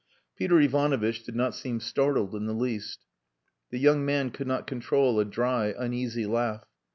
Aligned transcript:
Peter 0.35 0.59
Ivanovitch 0.59 1.21
did 1.23 1.35
not 1.35 1.53
seem 1.53 1.79
startled 1.79 2.33
in 2.33 2.47
the 2.47 2.55
least. 2.55 3.01
The 3.69 3.77
young 3.77 4.03
man 4.03 4.31
could 4.31 4.47
not 4.47 4.65
control 4.65 5.19
a 5.19 5.25
dry, 5.25 5.75
uneasy 5.77 6.25
laugh. 6.25 6.65